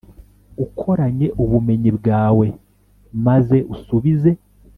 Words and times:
ukoranye 0.65 1.27
ubumenyi 1.43 1.91
bwawe, 1.97 2.45
maze 3.25 3.57
usubize. 3.73 4.31